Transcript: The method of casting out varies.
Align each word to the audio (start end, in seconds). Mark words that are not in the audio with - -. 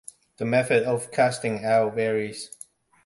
The 0.37 0.45
method 0.45 0.81
of 0.81 1.11
casting 1.11 1.63
out 1.63 1.93
varies. 1.93 2.49